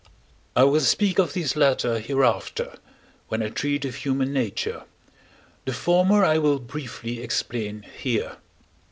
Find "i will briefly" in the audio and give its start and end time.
6.25-7.21